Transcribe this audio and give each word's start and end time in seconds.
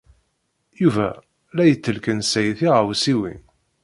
Yuba 0.81 1.07
la 1.55 1.63
yettelkensay 1.65 2.47
tiɣawsiwin. 2.57 3.41